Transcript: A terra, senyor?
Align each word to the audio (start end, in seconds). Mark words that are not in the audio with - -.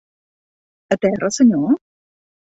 A 0.95 0.97
terra, 1.03 1.29
senyor? 1.37 1.77